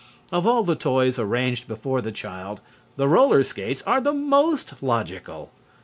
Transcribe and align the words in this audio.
Of 0.31 0.47
all 0.47 0.63
the 0.63 0.73
toys 0.73 1.19
arranged 1.19 1.67
before 1.67 2.01
the 2.01 2.11
child, 2.11 2.59
the 2.95 3.07
roller 3.07 3.43
skates 3.43 3.83
are 3.85 4.01
the 4.01 4.13
most 4.15 4.81
logical. 4.81 5.51